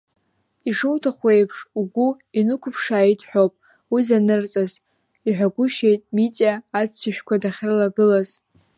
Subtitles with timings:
[0.69, 2.07] Ишуҭаху еиԥш, ҳгәы
[2.39, 3.53] унықәыԥшааитҳәоуп
[3.91, 4.71] уи занырҵаз,
[5.27, 8.29] иҳәагәышьеит Митиа аццышәқәа дахьрылагылаз.